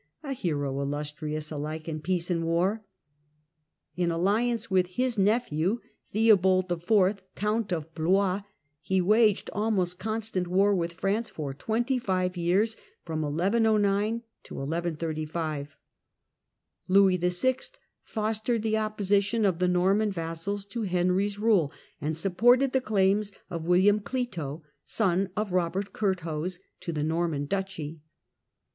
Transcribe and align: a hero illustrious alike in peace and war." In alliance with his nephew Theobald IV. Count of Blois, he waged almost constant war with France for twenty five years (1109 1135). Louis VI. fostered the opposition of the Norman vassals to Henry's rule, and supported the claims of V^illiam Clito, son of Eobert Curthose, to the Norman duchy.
a 0.23 0.33
hero 0.33 0.79
illustrious 0.81 1.51
alike 1.51 1.87
in 1.87 2.01
peace 2.01 2.31
and 2.31 2.43
war." 2.43 2.83
In 3.95 4.09
alliance 4.09 4.71
with 4.71 4.87
his 4.97 5.19
nephew 5.19 5.79
Theobald 6.11 6.71
IV. 6.71 7.21
Count 7.35 7.71
of 7.71 7.93
Blois, 7.93 8.41
he 8.81 8.99
waged 8.99 9.51
almost 9.53 9.99
constant 9.99 10.47
war 10.47 10.73
with 10.73 10.93
France 10.93 11.29
for 11.29 11.53
twenty 11.53 11.99
five 11.99 12.35
years 12.35 12.75
(1109 13.05 14.23
1135). 14.49 15.77
Louis 16.87 17.17
VI. 17.17 17.59
fostered 18.01 18.63
the 18.63 18.77
opposition 18.79 19.45
of 19.45 19.59
the 19.59 19.67
Norman 19.67 20.09
vassals 20.09 20.65
to 20.65 20.81
Henry's 20.81 21.37
rule, 21.37 21.71
and 22.01 22.17
supported 22.17 22.71
the 22.73 22.81
claims 22.81 23.31
of 23.51 23.65
V^illiam 23.65 24.01
Clito, 24.01 24.63
son 24.83 25.29
of 25.37 25.51
Eobert 25.51 25.91
Curthose, 25.93 26.57
to 26.79 26.91
the 26.91 27.03
Norman 27.03 27.45
duchy. 27.45 28.01